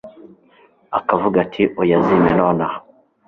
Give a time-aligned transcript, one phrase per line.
[0.99, 2.77] akavuga ati oya zimpe nonaha